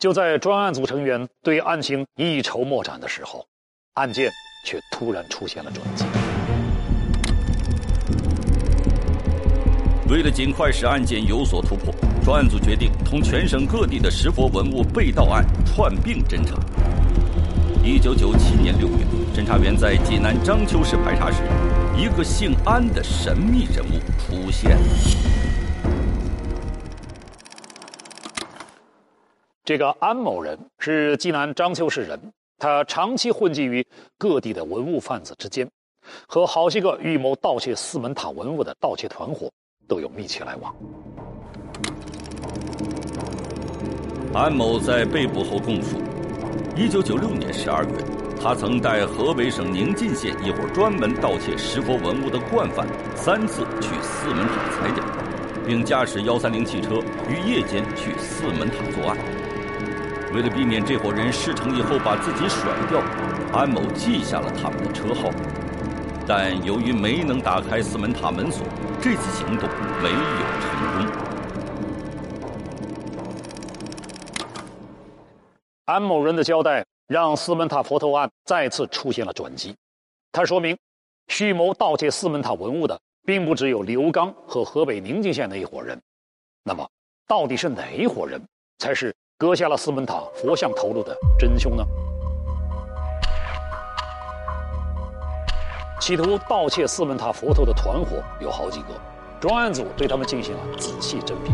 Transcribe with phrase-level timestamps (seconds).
[0.00, 3.44] 就在专案组成员对案情一筹莫展的时候，
[3.92, 4.32] 案件
[4.64, 6.06] 却突然出现了转机。
[10.08, 11.94] 为了尽快使案件有所突破，
[12.24, 16.56] 专案组决定同全省各地的石佛文物被盗案串并侦查。
[17.84, 19.04] 一九九七年六月，
[19.34, 21.42] 侦查员在济南章丘市排查时，
[21.94, 25.49] 一个姓安的神秘人物出现了。
[29.70, 32.20] 这个安某人是济南章丘市人，
[32.58, 33.86] 他长期混迹于
[34.18, 35.64] 各地的文物贩子之间，
[36.26, 39.48] 和好些个预谋盗窃四门塔文物的盗窃团伙
[39.86, 40.74] 都有密切来往。
[44.34, 45.98] 安某在被捕后供述，
[46.76, 47.90] 一九九六年十二月，
[48.42, 55.06] 他曾带河北省宁晋县一伙专门盗窃石佛文物的惯犯三次去四门塔踩点，
[55.64, 56.96] 并驾驶幺三零汽车
[57.28, 59.16] 于夜间去四门塔作案。
[60.32, 63.02] 为了避免这伙人事成以后把自己甩掉，
[63.52, 65.28] 安某记下了他们的车号，
[66.24, 68.64] 但由于没能打开四门塔门锁，
[69.02, 69.68] 这次行动
[70.00, 70.16] 没有
[70.60, 71.06] 成功。
[75.86, 79.74] 安某人的交代让四门塔佛头案再次出现了转机。
[80.30, 80.78] 他说明，
[81.26, 86.00] 蓄谋盗窃四门塔文物的，并不只有刘刚和河北宁晋县的一伙人。
[86.62, 86.88] 那么，
[87.26, 88.40] 到底是哪一伙人
[88.78, 89.12] 才是？
[89.40, 91.82] 割下了四门塔佛像头颅的真凶呢？
[95.98, 98.88] 企图盗窃四门塔佛头的团伙有好几个，
[99.40, 101.50] 专案组对他们进行了仔细甄别。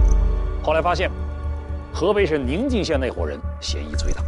[0.65, 1.09] 后来发现，
[1.95, 4.21] 河北省宁晋县那伙人嫌疑最大。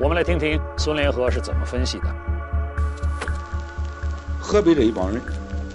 [0.00, 2.06] 我们来听听孙连河是怎么分析的。
[4.40, 5.20] 河北这一帮人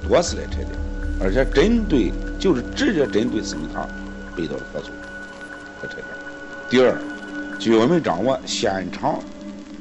[0.08, 0.70] 多是来拆的，
[1.22, 3.86] 而且针对就是直接针对四门塔
[4.34, 4.92] 被盗的佛祖
[5.82, 6.15] 来拆店。
[6.68, 6.98] 第二，
[7.60, 9.20] 据我们掌握，现场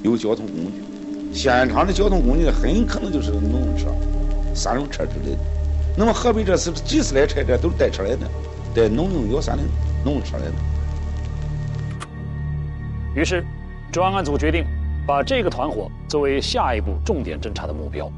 [0.02, 0.82] 有交通工具，
[1.32, 3.86] 现场的交通工具很可能就是农用车、
[4.54, 5.38] 三轮车之类的。
[5.96, 8.28] 那么河北这次几次来拆这都是带车来的，
[8.74, 9.64] 带农用幺三零
[10.04, 10.52] 农用车来的。
[13.16, 13.42] 于是，
[13.90, 14.66] 专案组决定
[15.06, 18.12] 把这个团伙作为下一步重点侦查的目标。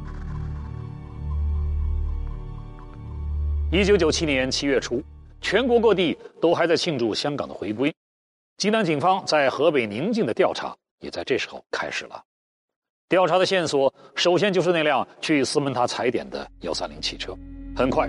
[3.71, 5.01] 一九九七年七月初，
[5.41, 7.95] 全国各地都还在庆祝香港的回归。
[8.57, 12.23] 济南警方在河北宁晋的调查也在这时候开始了。
[13.07, 17.37] 调查的线索首先就是那辆去四门塔踩点的幺三零汽车。
[17.77, 18.09] 很快，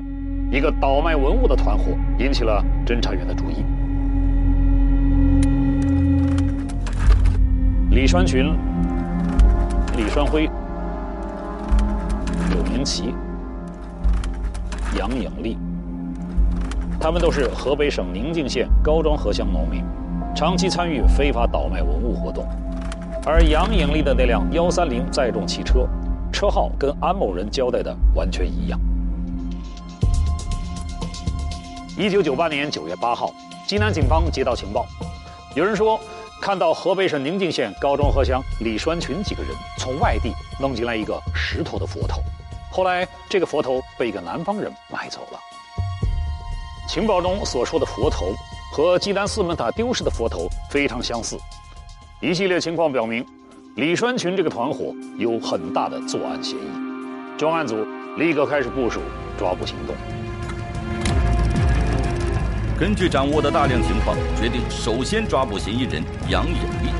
[0.49, 3.55] 一个倒卖文物的团伙引起了侦查员的注意。
[7.91, 8.45] 李栓群、
[9.97, 10.45] 李栓辉、
[12.51, 13.13] 柳明奇、
[14.97, 15.57] 杨颖丽，
[17.01, 19.83] 他们都是河北省宁晋县高庄河乡农民。
[20.37, 22.47] 长期参与非法倒卖文物活动，
[23.25, 25.87] 而杨颖丽的那辆幺三零载重汽车，
[26.31, 28.79] 车号跟安某人交代的完全一样。
[31.97, 33.33] 一九九八年九月八号，
[33.65, 34.85] 济南警方接到情报，
[35.55, 35.99] 有人说
[36.39, 42.21] 看到河北省宁晋县高庄河乡李栓群几个人从外地弄进来一个石头的佛头，
[42.69, 45.39] 后来这个佛头被一个南方人买走了。
[46.87, 48.35] 情报中所说的佛头。
[48.77, 51.35] 和济南四门塔丢失的佛头非常相似，
[52.21, 53.25] 一系列情况表明，
[53.73, 57.39] 李栓群这个团伙有很大的作案嫌疑。
[57.39, 57.75] 专案组
[58.17, 58.99] 立刻开始部署
[59.35, 59.95] 抓捕行动。
[62.77, 66.91] 根据掌握的大量情况，决定首先抓捕嫌疑人杨颖丽。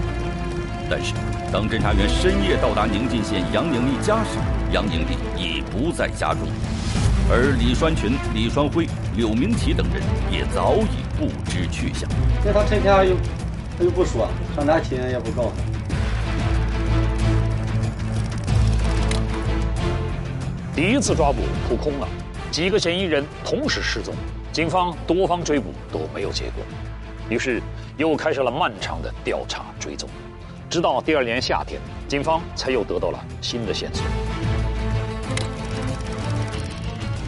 [0.89, 1.13] 但是，
[1.53, 4.39] 当侦查员深夜到达宁晋县杨颖丽家时，
[4.73, 6.41] 杨颖丽已不在家中。
[7.29, 10.01] 而李栓群、李栓辉、柳明奇等人
[10.31, 12.09] 也早已不知去向。
[12.43, 13.15] 这他拆票又
[13.77, 15.51] 他又不说，上哪去也不告诉。
[20.75, 22.07] 第一次抓捕扑空了，
[22.51, 24.13] 几个嫌疑人同时失踪，
[24.51, 26.63] 警方多方追捕都没有结果，
[27.29, 27.59] 于是
[27.97, 30.07] 又开始了漫长的调查追踪，
[30.69, 34.05] 直到第二年夏天，警方才又得到了新的线索。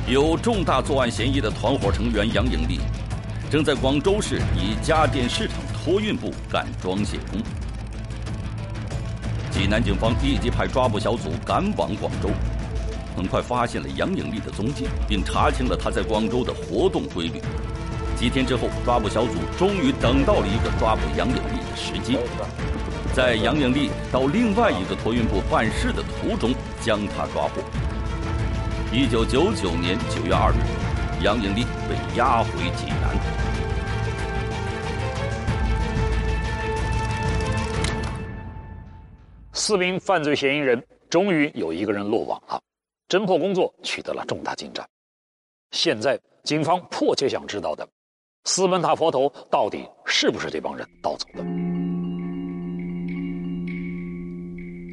[0.08, 2.80] 有重大作案嫌疑的团伙成员杨颖丽，
[3.50, 7.42] 正在广州市一家电市场托运部干装卸工。
[9.50, 12.30] 济南警方立即派抓捕小组赶往广州，
[13.18, 17.42] 很快发现了杨颖丽的踪迹，并查清了她在广州的活动规律。
[18.16, 22.20] 几天之后，抓捕小组终于等到了一个抓捕杨颖丽的时机，
[23.16, 27.64] 在杨颖丽到另外一个托运部办事的途中，将她抓获。
[28.94, 30.56] 一九九九年九月二日，
[31.22, 33.14] 杨颖丽被押回济南。
[39.52, 42.62] 四名犯罪嫌疑人终于有一个人落网了，
[43.10, 44.88] 侦破工作取得了重大进展。
[45.72, 47.86] 现在警方迫切想知道的，
[48.46, 51.44] 四门塔佛头到底是不是这帮人盗走的？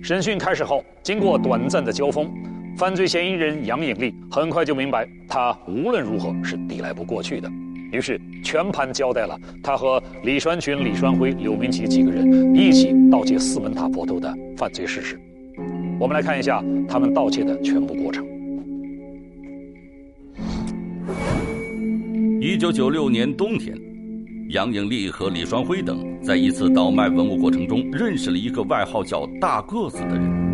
[0.02, 2.28] 审讯开始后，经过短暂的交锋，
[2.76, 7.50] 犯罪嫌疑人杨颖丽很快就明白，他无论如何是抵赖不过去的。
[7.90, 15.18] 于是全盘交代了他和李栓群、李栓辉、刘明奇几个人一起盗窃四门塔佛头的犯罪事实。
[15.98, 18.26] 我们来看一下他们盗窃的全部过程。
[22.42, 23.74] 一九九六年冬天，
[24.50, 30.45] 杨颖丽和李栓辉等在一次倒卖文物过程中认识了一个外号叫“大个子”的人，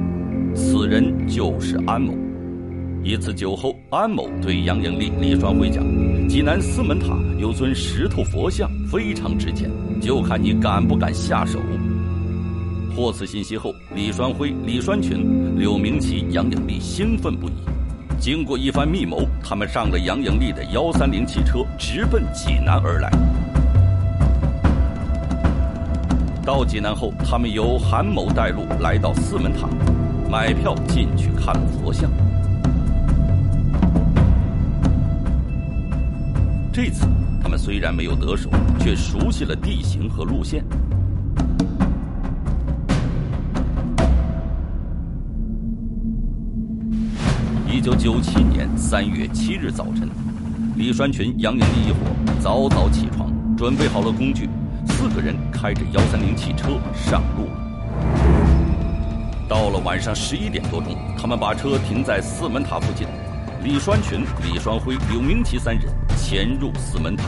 [0.55, 2.13] 此人就是安某。
[3.05, 5.83] 一次酒后，安某对杨颖丽、李双辉讲
[6.29, 9.69] ：“济南四门塔有尊石头佛像，非常值钱，
[10.01, 11.59] 就看你敢不敢下手。”
[12.95, 17.53] 获此信息后，李双辉、李双群、柳明奇、杨颖丽兴奋不已。
[18.21, 23.11] 经过一番密谋，他们上了杨颖丽的幺三零汽车，直奔济南而来。
[26.45, 29.69] 到济南后，他们由韩某带路，来到四门塔，
[30.33, 32.11] 买票进去看佛像。
[36.73, 37.07] 这次，
[37.43, 38.49] 他们虽然没有得手，
[38.81, 40.65] 却熟悉了地形和路线。
[47.71, 50.09] 一九九七年三月七日早晨，
[50.77, 51.99] 李栓群、杨颖丽一伙
[52.41, 54.49] 早早起床，准备好了工具，
[54.87, 58.42] 四个人开着幺三零汽车上路了。
[59.53, 63.07] 到了晚上十一点多钟，他们把车停在四门塔附近。
[63.63, 67.25] 李双群、李双辉、柳明奇三人潜入四门塔，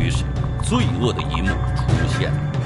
[0.00, 0.24] 于是
[0.60, 2.57] 罪恶的一幕出现了。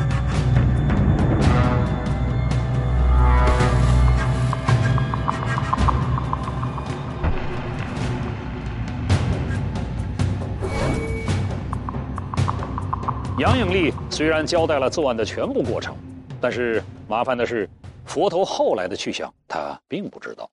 [13.42, 15.96] 杨颖丽虽然交代了作案的全部过程，
[16.40, 17.68] 但是麻烦的是。
[18.04, 20.50] 佛头后来的去向，他并不知道，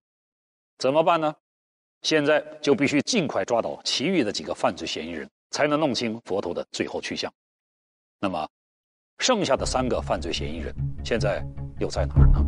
[0.78, 1.34] 怎么办呢？
[2.04, 7.34] 现在就必须尽快抓到其余的几个犯罪嫌疑人，才能弄清佛头的最后去向。
[8.20, 8.48] 那么，
[9.18, 11.44] 剩下的三个犯罪嫌疑人现在
[11.80, 12.46] 又在哪儿呢？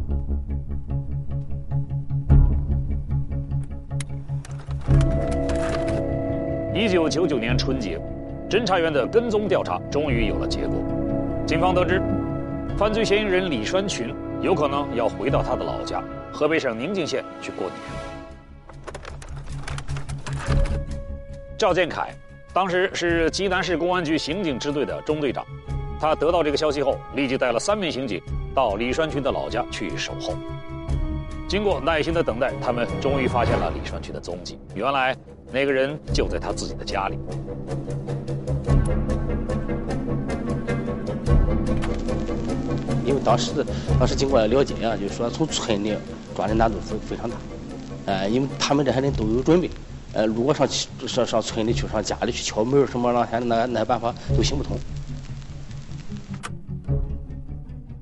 [6.75, 7.99] 一九九九年春节，
[8.51, 10.75] 侦查员的跟踪调查终于有了结果。
[11.47, 12.01] 警方得知，
[12.77, 14.13] 犯罪嫌疑人李栓群。
[14.41, 16.03] 有可能要回到他的老家
[16.33, 17.75] 河北省宁静县去过年。
[21.59, 22.09] 赵建凯
[22.51, 25.45] 当时是济南市公安局刑警支队的中队长，
[25.99, 28.19] 他得到这个消息后，立即带了三名刑警
[28.55, 30.33] 到李栓群的老家去守候。
[31.47, 34.59] 经过耐心的等待，他们终于发现了李栓群的踪迹。
[34.73, 35.15] 原来
[35.53, 37.19] 那个人就在他自己的家里。
[43.05, 43.51] 因为当时，
[43.99, 45.95] 当时经过了解啊，就是说从村里
[46.35, 47.35] 抓的难度非非常大，
[48.05, 49.69] 呃，因为他们这些人都有准备，
[50.13, 54.77] 呃，如果上上上村里去，上家里去敲门什么，那些那那办法都行不通。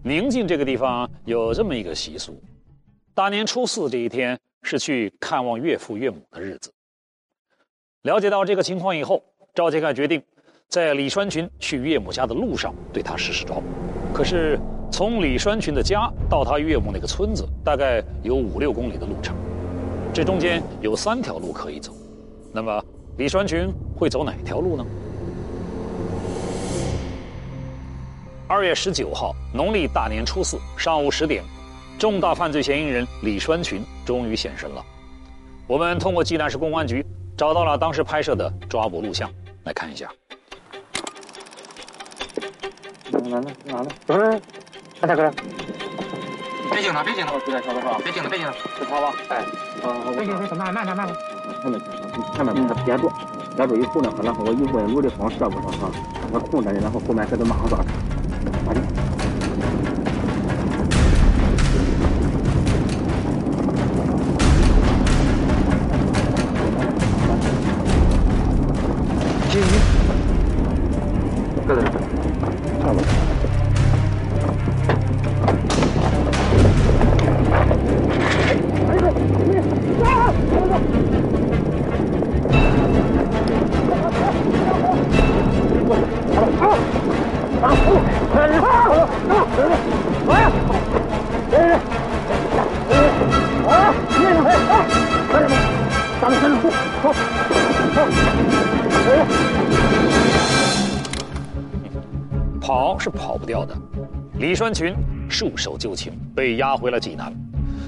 [0.03, 2.41] 宁静这个地方有这么一个习俗，
[3.13, 6.71] 大年初四这一天是去看望岳父岳母的日子。
[8.03, 10.23] 了解到这个情况以后，赵杰凯决定
[10.69, 13.63] 在李栓群去岳母家的路上对他实施抓捕，
[14.13, 14.57] 可是。
[14.91, 19.35] 从李栓群的家到他岳母那个村子，大概有五六公里的路程，
[20.11, 21.93] 这中间有三条路可以走。
[22.51, 22.83] 那么，
[23.15, 24.83] 李栓群会走哪条路呢？
[28.47, 31.43] 二月十九号，农历大年初四上午十点，
[31.99, 34.83] 重大犯罪嫌疑人李栓群终于现身了。
[35.67, 37.05] 我们通过济南市公安局
[37.37, 39.31] 找到了当时拍摄的抓捕录像，
[39.65, 40.09] 来看一下。
[43.29, 43.51] 哪呢？
[43.65, 43.89] 哪呢？
[44.07, 44.41] 哪呢？
[45.01, 45.31] 大哥，
[46.71, 49.13] 别惊他，别惊他，别惊他，别惊他，别惊他，是他吧？
[49.29, 49.45] 哎，
[50.15, 51.15] 别惊他，慢慢慢慢慢。
[51.61, 51.79] 前面，
[52.33, 53.11] 前面把他憋住，
[53.55, 58.08] 憋住以后呢，然后我以问路的方式不上哈，让他控制你，然后后面给他马上抓住，抓
[103.49, 103.75] 掉的。
[104.37, 104.93] 李栓群
[105.27, 107.33] 束手就擒，被押回了济南。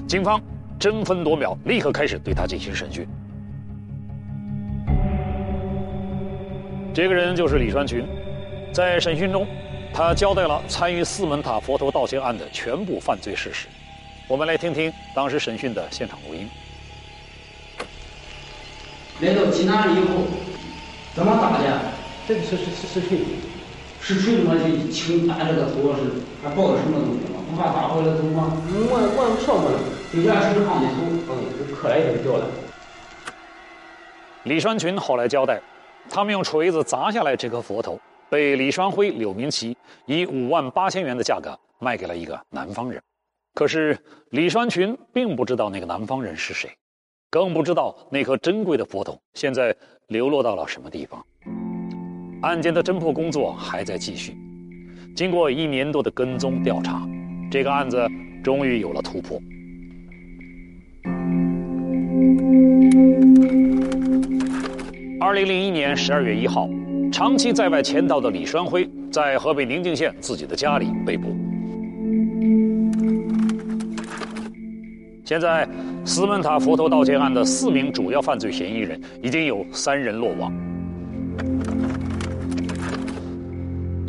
[0.08, 0.42] 警方
[0.76, 3.06] 争分夺秒，立刻开始对他进行审讯。
[6.92, 8.04] 这个人就是李栓群，
[8.74, 9.46] 在审讯中，
[9.94, 13.68] 他交代了参与四门塔佛头盗窃案的全部犯罪事实。
[14.26, 16.48] 我们来听听当时审讯的现场录音。
[19.20, 20.24] 来到济南了以后，
[21.14, 21.80] 怎么打的？
[22.26, 23.18] 这个是是是是锤，
[24.02, 24.54] 是锤子吗？
[24.58, 26.10] 就轻打这个头是
[26.42, 27.38] 还抱着什么东西吗？
[27.48, 28.52] 不怕打回来怎么吗？
[28.66, 29.78] 我我什么了？
[30.12, 30.96] 就下手上的头，
[31.30, 32.46] 嗯，磕来就掉了。
[34.42, 35.60] 李栓群后来交代，
[36.10, 43.00] 他们用锤子砸下来这颗佛头，被李栓辉、柳明奇以五万八千元的价格卖给了一个南方人。
[43.54, 43.96] 可是
[44.30, 46.68] 李栓群并不知道那个南方人是谁，
[47.30, 49.76] 更不知道那颗珍贵的佛头现在
[50.08, 51.24] 流落到了什么地方。
[52.42, 54.36] 案件的侦破工作还在继续，
[55.14, 57.08] 经过一年多的跟踪调查，
[57.48, 58.04] 这个案子
[58.42, 59.40] 终于有了突破。
[65.20, 66.68] 二零零一年十二月一号，
[67.12, 71.28] 长期在外潜逃的李栓辉在河北宁静县自己的家里被捕。
[75.24, 75.66] 现在，
[76.04, 80.52] 斯门塔佛头盗窃案的四名主要犯罪嫌疑人已经有三人落网，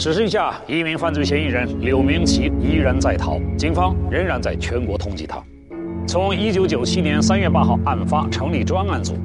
[0.03, 5.41] 只剩下一名犯罪嫌疑人柳明奇依然在逃，警方仍然在全国通缉他。
[6.05, 9.15] 从一九九七年三月八号案发成立专案组。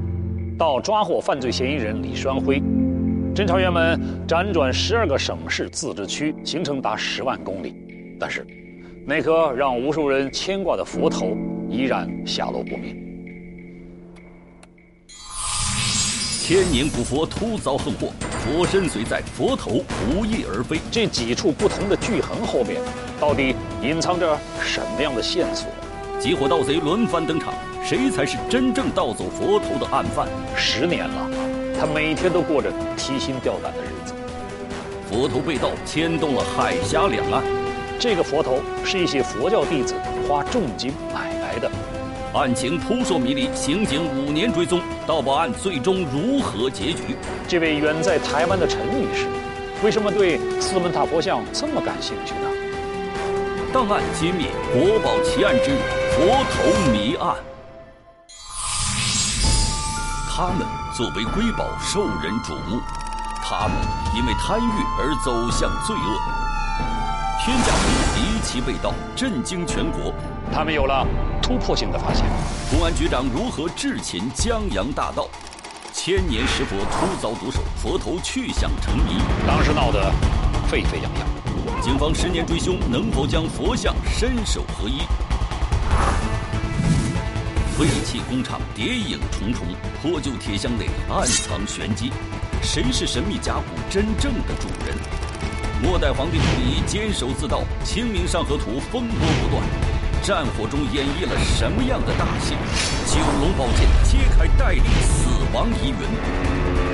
[0.57, 2.63] 到抓获犯罪嫌疑人李双辉，
[3.35, 7.75] 侦查员们辗转十二个省市自治区，行程达十万公里，
[8.17, 8.47] 但是
[9.05, 11.37] 那颗让无数人牵挂的佛头
[11.69, 12.97] 依然下落不明。
[16.49, 18.11] 千年古佛突遭横祸，
[18.43, 20.81] 佛身虽在，佛头不翼而飞。
[20.91, 22.81] 这几处不同的巨痕后面，
[23.21, 25.69] 到底隐藏着什么样的线索？
[26.19, 27.53] 几伙盗贼轮番登场。
[27.85, 30.27] 谁才是真正盗走佛头的案犯？
[30.57, 31.31] 十年了，
[31.79, 34.15] 他每天都过着提心吊胆的日子。
[35.11, 37.43] 佛头被盗，牵动了海峡两岸。
[38.01, 39.95] 这个佛头是一些佛教弟子
[40.27, 41.71] 花重金买来的。
[42.39, 47.17] 案情扑朔迷离，刑警五年追踪，盗宝案最终如何结局？
[47.49, 49.27] 这位远在台湾的陈女士，
[49.83, 52.49] 为什么对四门塔佛像这么感兴趣呢？
[53.73, 55.77] 档案揭秘国宝奇案之
[56.13, 57.35] 佛头谜案。
[60.31, 60.65] 他们
[60.97, 62.81] 作为瑰宝受人瞩目，
[63.43, 63.77] 他们
[64.15, 66.21] 因为贪欲而走向罪恶。
[67.41, 67.83] 天价品
[68.15, 70.15] 离奇被盗，震惊全国。
[70.53, 71.07] 他们有了
[71.43, 72.25] 突破性的发现。
[72.71, 75.29] 公安局长如何智擒江洋大盗？
[75.93, 79.21] 千年石佛突遭毒手，佛头去向成谜。
[79.47, 80.13] 当时闹得
[80.69, 81.83] 沸沸扬扬。
[81.83, 85.01] 警方十年追凶，能否将佛像身首合一？
[87.79, 89.65] 废弃工厂谍影重重，
[90.03, 92.13] 破旧铁箱内暗藏玄机，
[92.61, 94.97] 谁是神秘甲骨真正的主人？
[95.81, 99.63] 末代皇帝溥仪坚守自盗，清明上河图风波不断，
[100.23, 102.55] 战火中演绎了什么样的大戏？
[103.07, 105.97] 九龙宝剑揭开代理死亡疑云，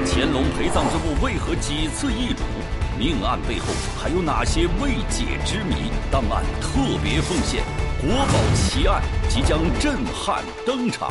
[0.07, 2.43] 乾隆陪葬之物为何几次易主？
[2.97, 3.67] 命案背后
[4.01, 5.91] 还有哪些未解之谜？
[6.11, 7.65] 档案特别奉献。
[8.01, 11.11] 国宝奇案即将震撼登场，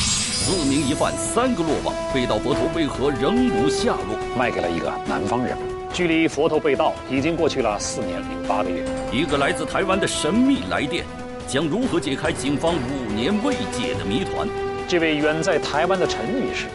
[0.00, 4.16] 四名疑犯，三个落网，被盗佛头为何仍无下落？
[4.38, 5.69] 卖给了一个南方人。
[5.92, 8.84] 距离佛头被盗已经过去了四年零八个月。
[9.12, 11.04] 一个来自台湾的神秘来电，
[11.48, 14.48] 将如何解开警方五年未解的谜团？
[14.88, 16.66] 这位远在台湾的陈女士，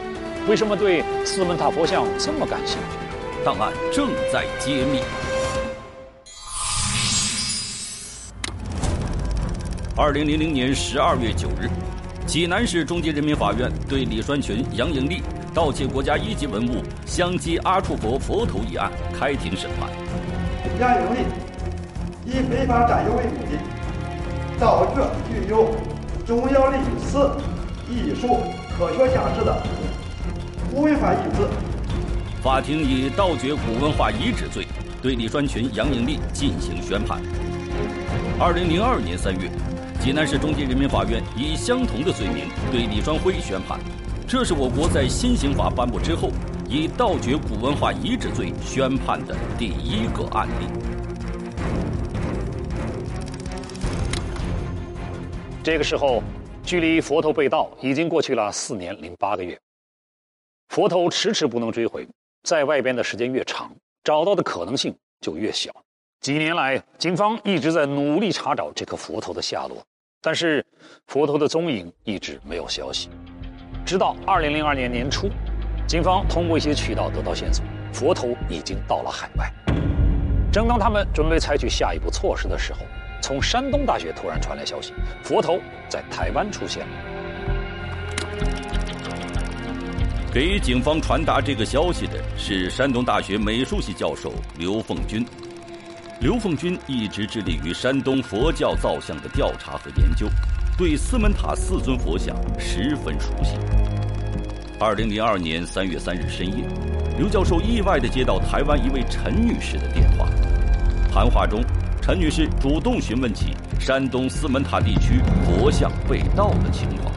[0.47, 3.45] 为什么对斯门塔佛像这么感兴趣？
[3.45, 4.99] 档案正在揭秘。
[9.97, 11.69] 二零零零年十二月九日，
[12.25, 15.21] 济南市中级人民法院对李栓群、杨颖丽
[15.53, 19.89] 盗窃国家一级文物香积阿处佛佛头一案开庭审判。
[20.79, 21.19] 杨颖利
[22.25, 23.57] 以非法占有为目的，
[24.59, 25.73] 盗掘具有
[26.25, 27.17] 重要历史、
[27.89, 28.39] 艺术、
[28.77, 29.61] 科学价值的
[30.71, 31.47] 古文化遗址。
[32.41, 34.67] 法庭以盗掘古文化遗址罪
[35.01, 37.19] 对李栓群、杨颖丽进行宣判。
[38.39, 39.49] 二零零二年三月。
[39.97, 43.79] 济南市中级人民法院以相同的罪名对李栓辉宣判，
[44.27, 46.29] 这是我国在新刑法颁布之后
[46.67, 50.67] 以盗掘古文化遗址罪宣判的第一个案例。
[55.63, 56.23] 这个时候，
[56.63, 59.59] 距离佛头被盗已经过去了四年零八个月，
[60.69, 62.07] 佛头迟迟不能追回，
[62.43, 63.71] 在外边的时间越长，
[64.03, 65.71] 找到的可能性就越小。
[66.21, 69.83] 几年来，警方一直在努力查找这颗佛头的下落，
[70.19, 70.65] 但是
[71.05, 73.09] 佛头的踪影一直没有消息。
[73.85, 75.29] 直到二零零二年年初，
[75.87, 77.63] 警方通过一些渠道得到线索，
[77.93, 79.51] 佛头已经到了海外。
[80.51, 82.79] 正当他们准备采取下一步措施的时候，
[83.21, 86.91] 从山东大学突然传来消息，佛头在台湾出现了。
[90.33, 95.25] 给警方传达这个消息的是山东大学美术系教授刘凤军。
[96.19, 100.27] 刘凤军一直致力于山东佛教造像的调查和研究，
[100.77, 103.55] 对四门塔四尊佛像十分熟悉。
[104.77, 106.67] 二零零二年三月三日深夜，
[107.17, 110.27] 刘教授意外地接到台湾一位陈女士的电话。
[111.09, 111.63] 谈话中，
[112.01, 117.13] 陈女士主动询问起山东四门塔地区佛像被盗的情况。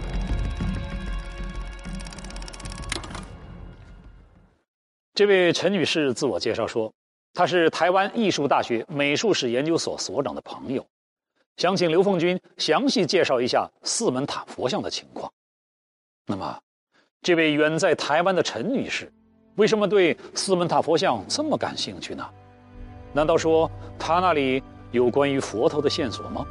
[5.14, 6.92] 这位陈女士自我介绍说。
[7.34, 10.84] 她是台湾艺术大学美术史研究所所长的朋友，
[11.56, 15.30] 想请刘凤军详细介绍一下四门塔佛像的情况。
[16.26, 16.58] 那么，
[17.20, 19.12] 这位远在台湾的陈女士，
[19.56, 22.24] 为什么对斯门塔佛像这么感兴趣呢？
[23.12, 26.46] 难道说她那里有关于佛头的线索吗？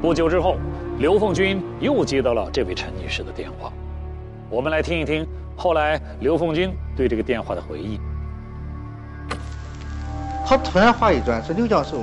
[0.00, 0.56] 不久之后，
[0.98, 3.70] 刘凤军又接到了这位陈女士的电话，
[4.48, 5.26] 我们来听一听。
[5.54, 8.00] 后来，刘凤军对这个电话的回忆，
[10.46, 11.98] 他突然话一转说：“刘教授，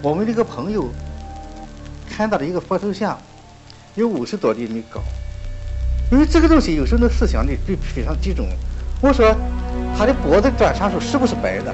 [0.00, 0.84] 我们这个朋友
[2.08, 3.18] 看到了一个佛头像，
[3.94, 5.00] 有五十多厘米高。
[6.10, 8.46] 因为这个东西有时候那思想力就非常集中。
[9.00, 9.34] 我说
[9.96, 11.72] 他的脖子转上处是不是白的？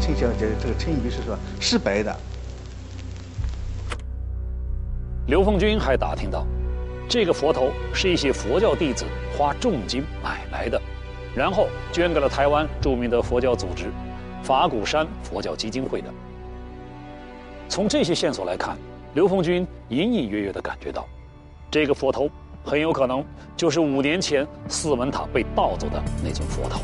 [0.00, 2.16] 陈小姐，这个陈女士说是白的。
[5.26, 6.46] 刘凤军还打听到。
[7.08, 10.78] 这个佛头是一些佛教弟子花重金买来的，
[11.34, 13.86] 然后捐给了台湾著名的佛教组织
[14.42, 16.08] 法鼓山佛教基金会的。
[17.66, 18.76] 从这些线索来看，
[19.14, 21.08] 刘凤军隐隐约约地感觉到，
[21.70, 22.30] 这个佛头
[22.64, 23.24] 很有可能
[23.56, 26.80] 就是五年前四门塔被盗走的那尊佛头。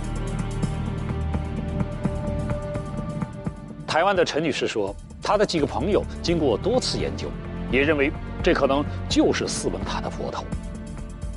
[3.86, 7.28] 台湾的陈女士说，她的几个朋友经过多次研究。
[7.72, 10.44] 也认为这可能就是四门塔的佛头。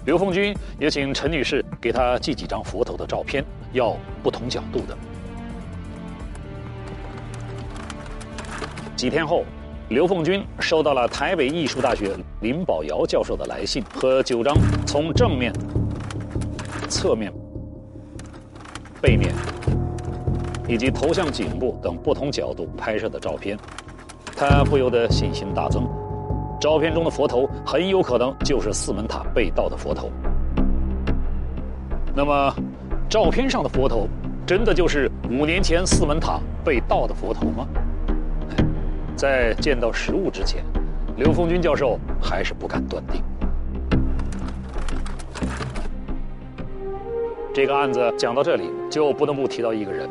[0.05, 4.95] 刘凤军也请陈女士给他寄几张佛头的照片，要不同角度的。
[8.95, 9.45] 几天后，
[9.89, 14.53] 刘凤军收到了台北艺术大学林宝尧教授的来信和九张
[14.85, 15.53] 从正面、
[16.89, 17.31] 侧面、
[19.01, 19.33] 背面
[20.67, 23.57] 以及头像颈部等不同角度拍摄的照片，
[24.35, 25.87] 他不由得信心大增。
[26.59, 30.11] 照片中的佛头很有可能就是四门塔被盗的佛头。
[32.13, 32.53] 那么，
[33.07, 34.05] 照片上的佛头
[34.45, 37.65] 真的就是五年前四门塔被盗的佛头吗？
[39.17, 40.63] 在见到实物之前，
[41.15, 43.23] 刘凤军教授还是不敢断定。
[47.51, 50.07] 这个案子讲到这里，就不得不提到一个人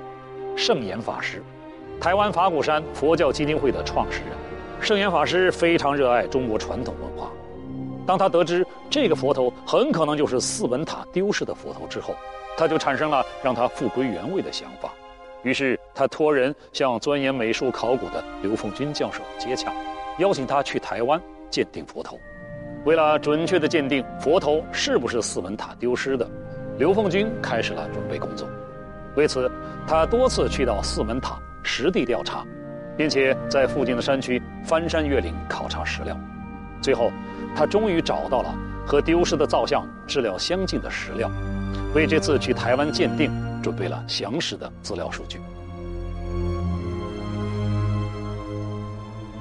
[0.56, 1.42] ——圣严法师，
[2.00, 4.28] 台湾法鼓山佛教基金会的创始人。
[4.80, 7.30] 圣严法师非常热爱中国传统文化。
[8.06, 12.14] 当他得知这个佛头很可能就是四门塔丢失的佛头之后，
[12.56, 14.90] 他就产生了让他复归原位的想法。
[15.42, 19.72] 于是他托人向钻研美术考古的刘凤军教授接洽，
[20.18, 21.20] 邀请他去台湾
[21.50, 22.18] 鉴定佛头。
[22.84, 26.28] 为了准确地鉴定佛头是不是四门塔丢失的，
[26.78, 28.48] 刘凤军开始了准备工作。
[29.16, 29.50] 为此，
[29.86, 32.44] 他多次去到四门塔实地调查。
[32.98, 36.18] 并且在附近的山区翻山越岭考察石料，
[36.82, 37.12] 最后，
[37.54, 38.52] 他终于找到了
[38.84, 41.30] 和丢失的造像质量相近的石料，
[41.94, 43.30] 为这次去台湾鉴定
[43.62, 45.40] 准备了详实的资料数据。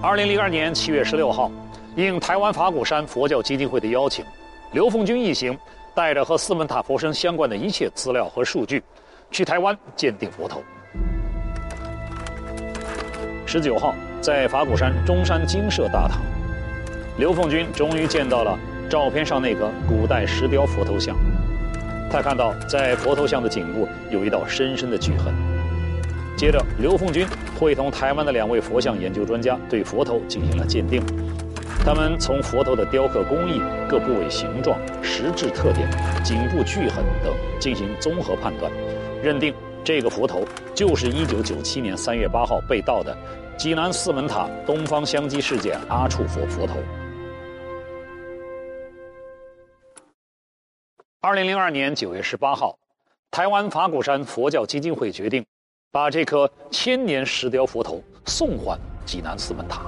[0.02, 1.52] 二零零二年七月十六号，
[1.96, 4.24] 应台湾法鼓山佛教基金会的邀请，
[4.72, 5.58] 刘凤军一行
[5.96, 8.84] 带着和四门塔佛身相关的一切资料和数据，
[9.32, 10.62] 去台湾鉴定佛头。
[13.48, 16.22] 十九号，在法鼓山中山精舍大堂，
[17.18, 18.56] 刘凤军终于见到了
[18.90, 21.16] 照片上那个古代石雕佛头像。
[22.10, 25.34] 他看到在佛头像的颈部有一道深深的锯痕。
[26.36, 27.26] 接着，刘凤军
[27.60, 31.02] 会同台湾的两位佛像研究专家对佛头进行了鉴定。
[31.84, 35.89] 他们从佛头的雕刻工艺、各部位形状、实质特点、
[36.24, 38.72] 颈部锯痕等进行综合判断，
[39.24, 39.54] 认定。
[39.84, 40.43] 这个佛头
[40.76, 43.17] 就是一九九七年三月八号被盗的
[43.58, 46.74] 济南四门塔东方香积事件阿处佛佛头。
[51.28, 52.78] 二零零二年九月十八号，
[53.30, 55.46] 台湾法鼓山佛教基金会决定，
[55.92, 59.82] 把这颗千年石雕佛头送还济南四门塔。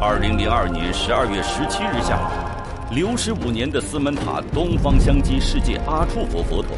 [0.00, 6.70] 二零零二年十二月十七日下午，流失五年的四门塔东方香积世界阿处佛佛头，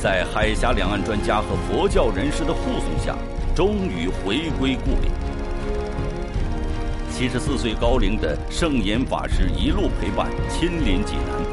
[0.00, 3.14] 在海峡两岸专家和佛教人士的护送下，
[3.54, 5.12] 终于回归故里。
[7.18, 11.44] 七十四岁高龄的圣严法师一路陪伴，亲临济南。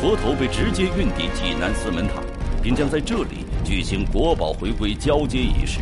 [0.00, 2.14] 佛头被直接运抵济南四门塔，
[2.60, 5.78] 并将在这里举行国宝回归交接仪式。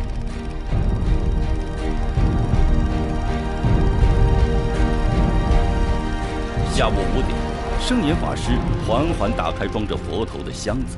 [6.75, 7.35] 下午五点，
[7.81, 8.51] 圣严法师
[8.85, 10.95] 缓缓打开装着佛头的箱子，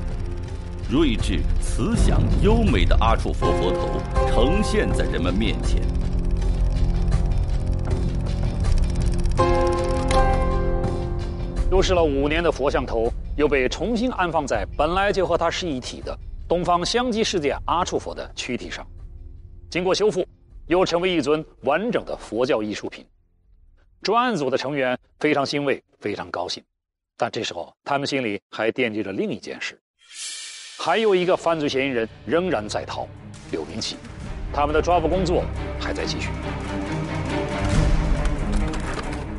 [0.90, 5.80] 睿智、慈祥、优美的阿处佛佛头呈现在人们面前。
[11.68, 16.16] 丢失了五年的佛像头，又被重新安放在本来就和它是一体的
[16.48, 18.86] 东方香积世界阿处佛的躯体上，
[19.68, 20.24] 经过修复，
[20.68, 23.04] 又成为一尊完整的佛教艺术品。
[24.02, 26.62] 专案组的成员非常欣慰，非常高兴，
[27.16, 29.76] 但这时候他们心里还惦记着另一件事：
[30.78, 33.08] 还有一个犯罪嫌疑人仍然在逃，
[33.50, 33.96] 柳明启。
[34.52, 35.42] 他们的抓捕工作
[35.80, 36.30] 还在继续。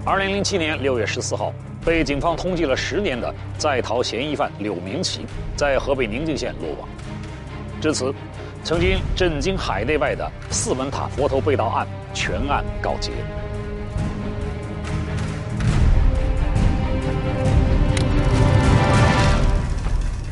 [0.05, 1.53] 二零零七年六月十四号，
[1.87, 6.89] 被警方通缉了十年的在逃嫌疑犯柳明奇，在河北宁静县落网。
[7.79, 8.13] 至此，
[8.61, 13.13] 曾经震惊海内外的四门塔佛头被盗案全案告结。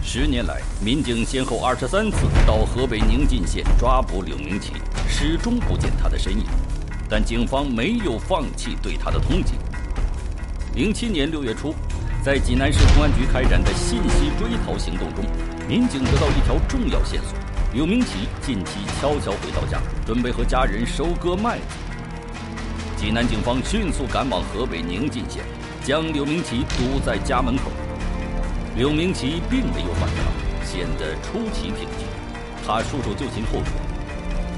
[0.04, 4.74] 十年来，民警先后二十三次到河北宁晋县抓捕柳明奇，
[5.08, 6.44] 始终不见他的身影。
[7.10, 9.54] 但警方没有放弃对他的通缉。
[10.76, 11.74] 零七年六月初，
[12.22, 15.24] 在济南市公安局开展的信息追逃行动中，
[15.70, 17.32] 民警得到一条重要线索：
[17.74, 21.64] 柳明奇近期悄悄回到家，准备和家人收割麦子。
[22.98, 25.46] 济南警方迅速赶往河北宁晋县，
[25.82, 27.72] 将柳明奇堵在家门口。
[28.76, 32.06] 柳明奇并没有反抗，显得出奇平静。
[32.68, 33.72] 他束手就擒后说：“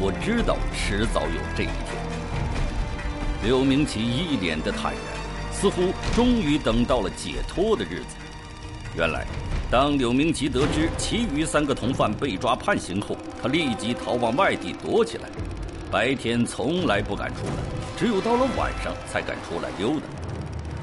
[0.01, 1.95] 我知道迟早有这一天。”
[3.45, 5.16] 柳明奇一脸的坦然，
[5.59, 8.15] 似乎终于等到了解脱的日子。
[8.95, 9.25] 原来，
[9.71, 15.27] 当柳明奇得知其余三个同犯被抓判刑后，他立即逃往外地躲起来，
[15.91, 17.63] 白天从来不敢出来，
[17.97, 20.05] 只有到了晚上才敢出来溜达。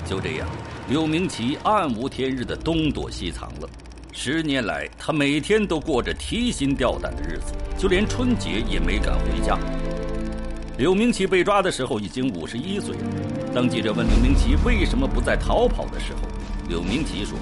[0.04, 0.48] 就这样。
[0.88, 3.68] 柳明奇暗无天日的东躲西藏了，
[4.12, 9.56] 十年来他每天都过着提心吊胆的日子，就连春节也没敢回家。
[10.76, 13.04] 柳明奇被抓的时候已经五十一岁了。
[13.54, 16.22] 当记者问柳明奇为什么不再逃跑的时候，
[16.68, 17.38] 柳明奇说：“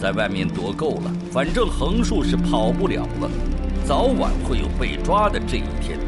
[0.00, 3.28] 在外面躲够了，反正横竖是跑不了了，
[3.84, 5.98] 早晚会有被抓的这一天。”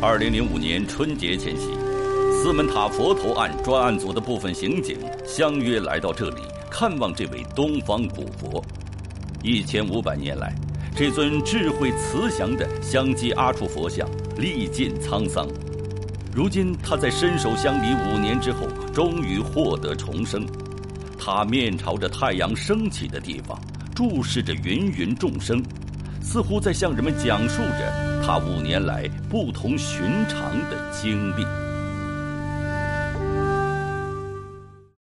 [0.00, 1.68] 二零零五年春节前夕，
[2.32, 6.40] 四门塔佛头案专案组的部分刑警相约来到这里
[6.70, 8.64] 看望这位东方古佛。
[9.42, 10.54] 一千五百年来，
[10.96, 15.44] 这尊智慧慈祥的香积阿处佛像历尽沧桑，
[16.32, 20.46] 如今他在身首相离五年之后，终于获得重生。
[21.18, 23.60] 他面朝着太阳升起的地方，
[23.92, 25.60] 注视着芸芸众生，
[26.22, 28.22] 似乎在向人们讲述着。
[28.24, 31.44] 他五年来不同寻常的经历。